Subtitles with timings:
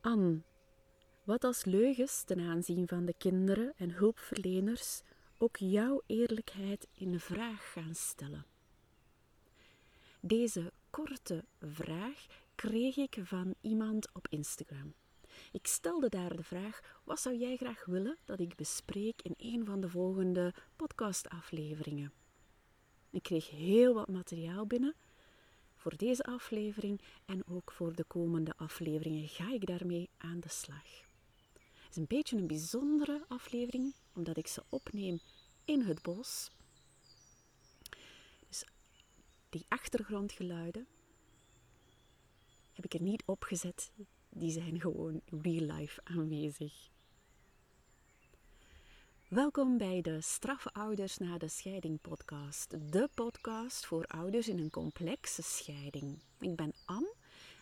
[0.00, 0.44] An,
[1.24, 5.02] wat als leugens ten aanzien van de kinderen en hulpverleners
[5.38, 8.46] ook jouw eerlijkheid in vraag gaan stellen?
[10.20, 14.94] Deze korte vraag kreeg ik van iemand op Instagram.
[15.52, 19.64] Ik stelde daar de vraag: wat zou jij graag willen dat ik bespreek in een
[19.64, 22.12] van de volgende podcastafleveringen?
[23.10, 24.94] Ik kreeg heel wat materiaal binnen
[25.88, 30.82] voor deze aflevering en ook voor de komende afleveringen ga ik daarmee aan de slag.
[31.54, 35.20] Het is een beetje een bijzondere aflevering omdat ik ze opneem
[35.64, 36.50] in het bos.
[38.48, 38.64] Dus
[39.48, 40.86] die achtergrondgeluiden
[42.72, 43.92] heb ik er niet opgezet,
[44.28, 46.88] die zijn gewoon real life aanwezig.
[49.28, 52.92] Welkom bij de Straffe Ouders na de Scheiding podcast.
[52.92, 56.18] De podcast voor ouders in een complexe scheiding.
[56.40, 57.14] Ik ben Anne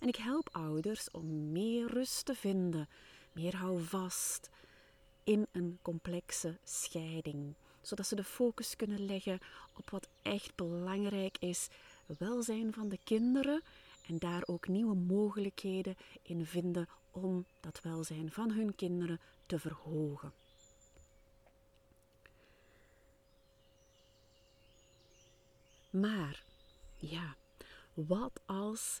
[0.00, 2.88] en ik help ouders om meer rust te vinden,
[3.32, 4.50] meer houvast
[5.22, 7.54] in een complexe scheiding.
[7.80, 9.38] Zodat ze de focus kunnen leggen
[9.76, 11.68] op wat echt belangrijk is:
[12.18, 13.62] welzijn van de kinderen
[14.06, 20.32] en daar ook nieuwe mogelijkheden in vinden om dat welzijn van hun kinderen te verhogen.
[26.00, 26.44] Maar
[26.96, 27.36] ja,
[27.92, 29.00] wat als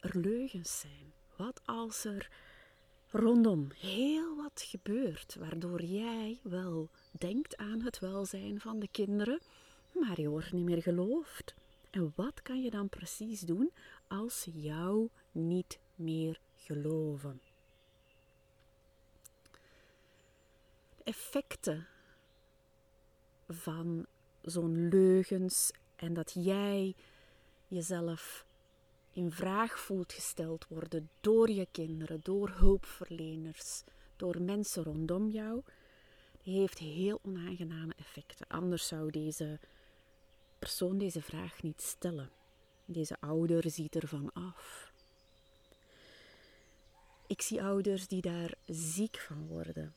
[0.00, 1.12] er leugens zijn?
[1.36, 2.30] Wat als er
[3.10, 9.40] rondom heel wat gebeurt, waardoor jij wel denkt aan het welzijn van de kinderen,
[9.92, 11.54] maar je wordt niet meer geloofd?
[11.90, 13.72] En wat kan je dan precies doen
[14.06, 17.40] als ze jou niet meer geloven?
[20.96, 21.86] De effecten
[23.48, 24.06] van
[24.42, 26.94] zo'n leugens en dat jij
[27.68, 28.44] jezelf
[29.12, 33.82] in vraag voelt gesteld worden door je kinderen, door hulpverleners,
[34.16, 35.62] door mensen rondom jou,
[36.42, 38.46] heeft heel onaangename effecten.
[38.48, 39.58] Anders zou deze
[40.58, 42.30] persoon deze vraag niet stellen.
[42.84, 44.92] Deze ouder ziet ervan af.
[47.26, 49.94] Ik zie ouders die daar ziek van worden.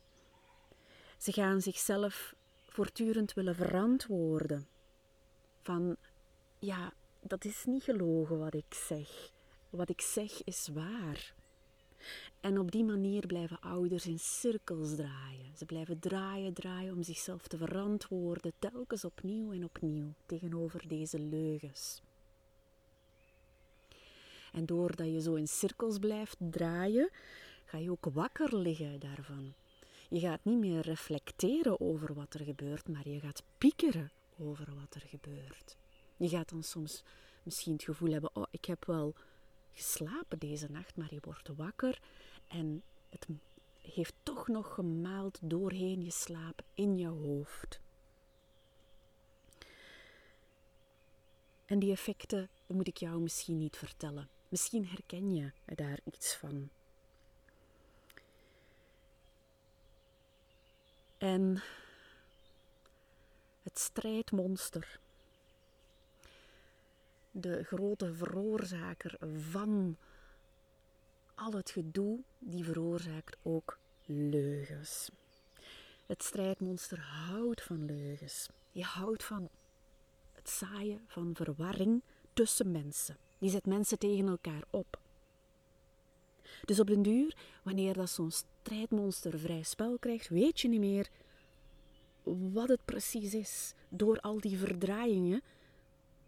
[1.17, 2.35] Ze gaan zichzelf
[2.67, 4.67] voortdurend willen verantwoorden
[5.65, 5.95] van
[6.59, 9.31] ja, dat is niet gelogen wat ik zeg.
[9.69, 11.33] Wat ik zeg is waar.
[12.39, 15.57] En op die manier blijven ouders in cirkels draaien.
[15.57, 22.01] Ze blijven draaien, draaien om zichzelf te verantwoorden, telkens opnieuw en opnieuw tegenover deze leugens.
[24.51, 27.09] En doordat je zo in cirkels blijft draaien,
[27.65, 29.53] ga je ook wakker liggen daarvan.
[30.09, 34.84] Je gaat niet meer reflecteren over wat er gebeurt, maar je gaat piekeren over wat
[35.01, 35.77] gebeurt.
[36.17, 37.03] Je gaat dan soms
[37.43, 39.15] misschien het gevoel hebben: oh, ik heb wel
[39.73, 41.99] geslapen deze nacht, maar je wordt wakker
[42.47, 43.27] en het
[43.81, 47.79] heeft toch nog gemaald doorheen je slaap in je hoofd.
[51.65, 54.29] En die effecten moet ik jou misschien niet vertellen.
[54.49, 56.69] Misschien herken je daar iets van.
[61.17, 61.61] En
[63.65, 64.99] het strijdmonster
[67.31, 69.17] de grote veroorzaker
[69.49, 69.97] van
[71.35, 75.09] al het gedoe, die veroorzaakt ook leugens.
[76.05, 78.49] Het strijdmonster houdt van leugens.
[78.71, 79.49] Je houdt van
[80.33, 82.01] het zaaien van verwarring
[82.33, 83.17] tussen mensen.
[83.37, 84.99] Die zet mensen tegen elkaar op.
[86.65, 91.09] Dus op den duur, wanneer dat zo'n strijdmonster vrij spel krijgt, weet je niet meer
[92.25, 93.73] wat het precies is.
[93.89, 95.41] Door al die verdraaiingen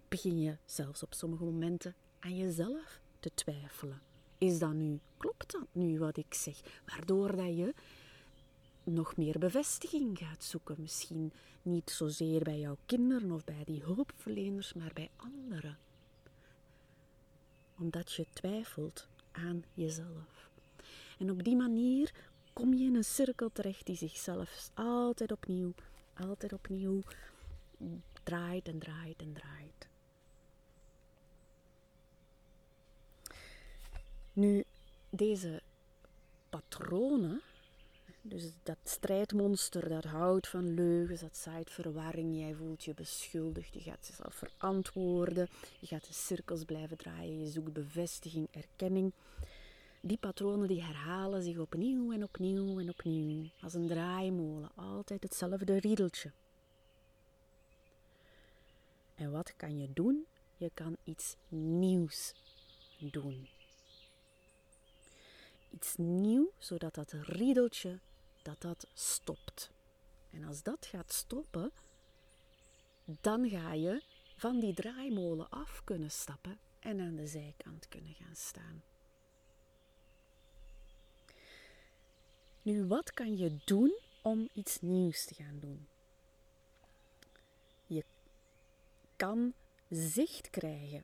[0.08, 4.02] begin je zelfs op sommige momenten aan jezelf te twijfelen.
[4.38, 6.82] Is dat nu, klopt dat nu wat ik zeg?
[6.86, 7.74] Waardoor dat je
[8.84, 10.76] nog meer bevestiging gaat zoeken.
[10.80, 11.32] Misschien
[11.62, 15.78] niet zozeer bij jouw kinderen of bij die hulpverleners, maar bij anderen.
[17.80, 20.50] Omdat je twijfelt aan jezelf.
[21.20, 22.12] En op die manier
[22.58, 25.74] kom je in een cirkel terecht die zichzelf altijd opnieuw,
[26.14, 27.02] altijd opnieuw
[28.24, 29.88] draait en draait en draait.
[34.34, 34.64] Nu,
[35.10, 35.62] deze
[36.50, 37.42] patronen,
[38.22, 43.82] dus dat strijdmonster dat houdt van leugens, dat zaait verwarring, jij voelt je beschuldigd, je
[43.82, 45.48] gaat jezelf verantwoorden,
[45.80, 49.14] je gaat in cirkels blijven draaien, je zoekt bevestiging, erkenning.
[50.02, 55.80] Die patronen die herhalen zich opnieuw en opnieuw en opnieuw, als een draaimolen, altijd hetzelfde
[55.80, 56.32] riedeltje.
[59.16, 60.26] En wat kan je doen?
[60.58, 62.34] Je kan iets nieuws
[63.00, 63.48] doen
[65.78, 68.00] iets nieuw, zodat dat riedeltje
[68.42, 69.72] dat dat stopt.
[70.30, 71.72] En als dat gaat stoppen,
[73.06, 74.04] dan ga je
[74.36, 78.84] van die draaimolen af kunnen stappen en aan de zijkant kunnen gaan staan.
[82.68, 85.88] Nu, wat kan je doen om iets nieuws te gaan doen?
[87.86, 88.04] Je
[89.16, 89.54] kan
[89.90, 91.04] zicht krijgen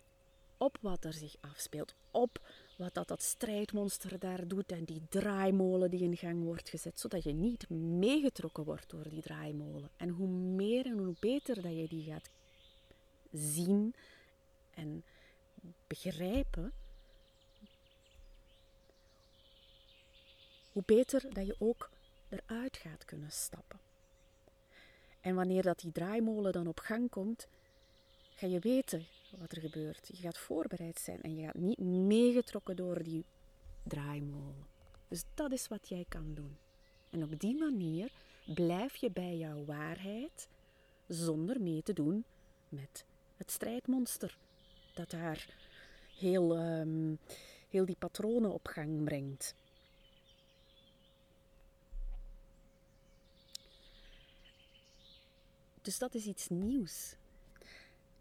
[0.58, 2.42] op wat er zich afspeelt, op
[2.78, 7.24] wat dat, dat strijdmonster daar doet en die draaimolen die in gang wordt gezet, zodat
[7.24, 9.90] je niet meegetrokken wordt door die draaimolen.
[9.98, 12.30] En hoe meer en hoe beter dat je die gaat
[13.32, 13.94] zien
[14.74, 15.04] en
[15.88, 16.74] begrijpen,
[20.74, 21.90] hoe beter dat je ook
[22.30, 23.80] eruit gaat kunnen stappen.
[25.22, 27.48] En wanneer dat die draaimolen dan op gang komt,
[28.36, 29.06] ga je weten
[29.38, 30.08] wat er gebeurt.
[30.08, 33.26] Je gaat voorbereid zijn en je gaat niet meegetrokken door die
[33.84, 34.68] draaimolen.
[35.08, 36.58] Dus dat is wat jij kan doen.
[37.10, 38.12] En op die manier
[38.46, 40.48] blijf je bij jouw waarheid
[41.08, 42.26] zonder mee te doen
[42.70, 43.06] met
[43.38, 44.38] het strijdmonster
[44.94, 45.48] dat daar
[46.18, 47.20] heel, um,
[47.70, 49.56] heel die patronen op gang brengt.
[55.84, 57.16] Dus dat is iets nieuws.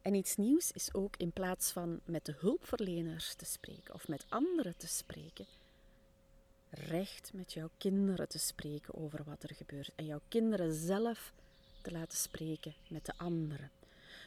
[0.00, 4.26] En iets nieuws is ook in plaats van met de hulpverleners te spreken of met
[4.28, 5.46] anderen te spreken,
[6.70, 11.32] recht met jouw kinderen te spreken over wat er gebeurt en jouw kinderen zelf
[11.82, 13.70] te laten spreken met de anderen.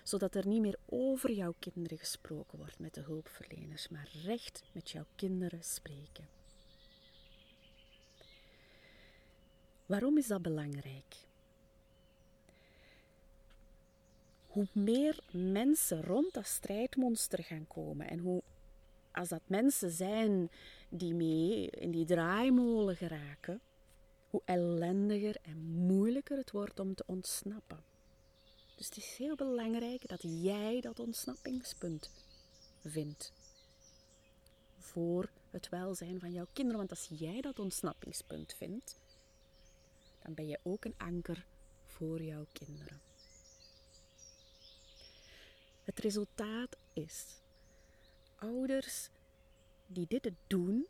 [0.04, 4.90] Zodat er niet meer over jouw kinderen gesproken wordt met de hulpverleners, maar recht met
[4.90, 6.28] jouw kinderen spreken.
[9.86, 11.16] Waarom is dat belangrijk?
[14.56, 18.44] Hoe meer mensen rond dat strijdmonster gaan komen en hoe,
[19.12, 20.50] als dat mensen zijn
[20.90, 23.62] die mee in die draaimolen geraken,
[24.30, 27.84] hoe ellendiger en moeilijker het wordt om te ontsnappen.
[28.76, 32.12] Dus het is heel belangrijk dat jij dat ontsnappingspunt
[32.86, 33.34] vindt.
[34.78, 36.78] Voor het welzijn van jouw kinderen.
[36.78, 39.00] Want als jij dat ontsnappingspunt vindt,
[40.24, 41.46] dan ben je ook een anker
[41.86, 43.02] voor jouw kinderen.
[45.86, 47.26] Het resultaat is
[48.36, 49.10] ouders
[49.88, 50.88] die dit doen,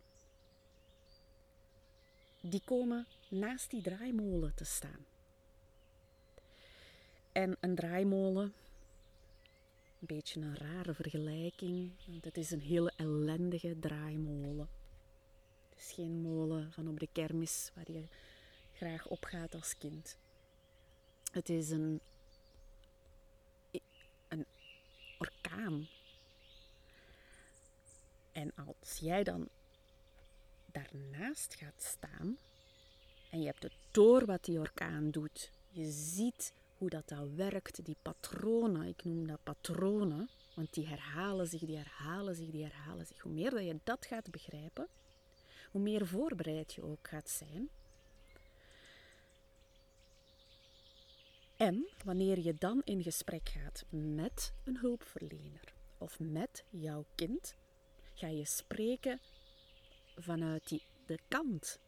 [2.42, 5.06] die komen naast die draaimolen te staan.
[7.32, 8.54] En een draaimolen,
[10.00, 14.70] een beetje een rare vergelijking, want het is een hele ellendige draaimolen.
[15.70, 18.04] Het is geen molen van op de kermis waar je
[18.74, 20.18] graag opgaat als kind.
[21.32, 22.02] Het is een
[25.18, 25.88] orkaan.
[28.32, 29.48] En als jij dan
[30.66, 32.38] daarnaast gaat staan
[33.30, 37.86] en je hebt het door wat die orkaan doet, je ziet hoe dat, dat werkt,
[37.86, 43.06] die patronen, ik noem dat patronen, want die herhalen zich, die herhalen zich, die herhalen
[43.06, 43.20] zich.
[43.20, 44.88] Hoe meer dat je dat gaat begrijpen,
[45.72, 47.70] hoe meer voorbereid je ook gaat zijn
[51.66, 57.56] En wanneer je dan in gesprek gaat met een hulpverlener of met jouw kind,
[58.14, 59.20] ga je spreken
[60.16, 61.80] vanuit die, de kant.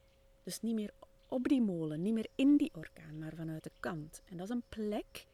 [0.43, 0.93] Dus niet meer
[1.27, 4.21] op die molen, niet meer in die orkaan, maar vanuit de kant.
[4.29, 5.25] En dat is een plek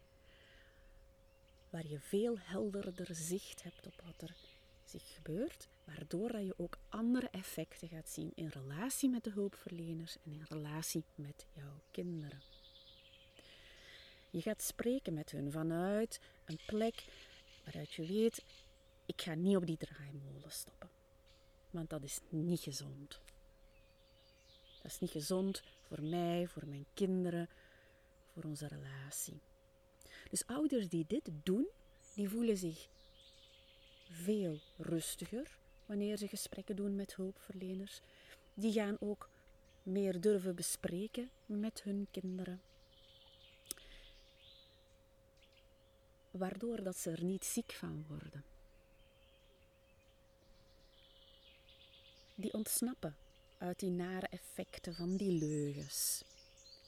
[1.69, 4.35] waar je veel helderder zicht hebt op wat er
[4.85, 10.17] zich gebeurt, waardoor dat je ook andere effecten gaat zien in relatie met de hulpverleners
[10.23, 12.52] en in relatie met jouw kinderen.
[14.33, 17.05] Je gaat spreken met hun vanuit een plek
[17.63, 18.43] waaruit je weet,
[19.05, 20.89] ik ga niet op die draaimolen stoppen.
[21.69, 23.19] Want dat is niet gezond.
[24.81, 27.49] Dat is niet gezond voor mij, voor mijn kinderen,
[28.33, 29.39] voor onze relatie.
[30.29, 31.67] Dus ouders die dit doen,
[32.13, 32.87] die voelen zich
[34.09, 37.99] veel rustiger wanneer ze gesprekken doen met hulpverleners.
[38.53, 39.29] Die gaan ook
[39.83, 42.61] meer durven bespreken met hun kinderen.
[46.33, 48.43] Waardoor dat ze er niet ziek van worden.
[52.35, 53.15] Die ontsnappen
[53.57, 56.23] uit die nare effecten van die leugens.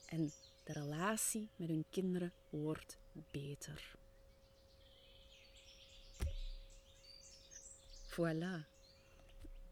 [0.06, 0.32] En
[0.64, 2.98] de relatie met hun kinderen wordt
[3.32, 3.96] beter.
[8.10, 8.66] Voilà.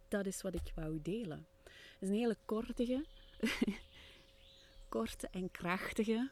[0.08, 1.48] Dat is wat ik wou delen.
[1.64, 3.06] Het is een hele kortige,
[4.90, 6.32] korte en krachtige,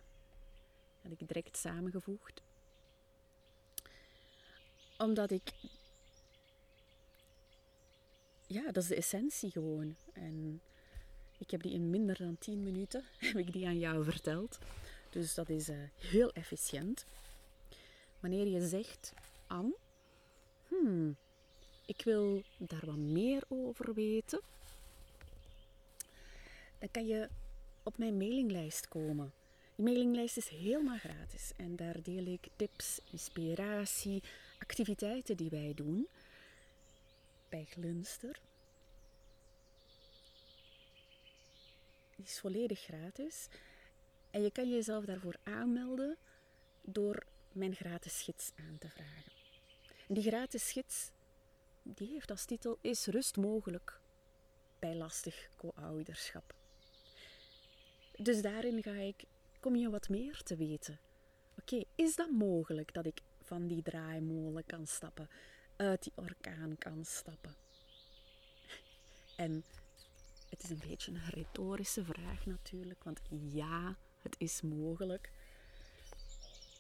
[1.01, 2.41] had ik direct samengevoegd
[5.01, 5.51] omdat ik.
[8.47, 9.95] Ja, dat is de essentie gewoon.
[10.13, 10.61] En
[11.37, 14.59] Ik heb die in minder dan 10 minuten heb ik die aan jou verteld.
[15.09, 17.05] Dus dat is uh, heel efficiënt.
[18.19, 19.13] Wanneer je zegt,
[19.47, 19.75] Anne,
[20.67, 21.15] hmm,
[21.85, 24.41] ik wil daar wat meer over weten,
[26.79, 27.29] dan kan je
[27.83, 29.33] op mijn mailinglijst komen.
[29.75, 34.23] Die mailinglijst is helemaal gratis en daar deel ik tips, inspiratie,
[34.61, 36.07] activiteiten die wij doen
[37.49, 38.39] bij Glunster.
[42.15, 43.47] Die is volledig gratis
[44.31, 46.17] en je kan jezelf daarvoor aanmelden
[46.81, 49.31] door mijn gratis gids aan te vragen.
[50.07, 51.11] En die gratis gids
[51.83, 53.99] die heeft als titel Is rust mogelijk
[54.79, 56.53] bij lastig co-ouderschap?
[58.17, 59.23] Dus daarin ga ik,
[59.59, 60.99] kom je wat meer te weten.
[61.59, 65.29] Oké, is dat mogelijk dat ik van die draaimolen kan stappen,
[65.75, 67.55] uit die orkaan kan stappen?
[69.35, 69.63] En
[70.49, 75.31] het is een beetje een retorische vraag natuurlijk, want ja, het is mogelijk.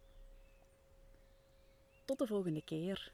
[2.05, 3.12] Tot de volgende keer.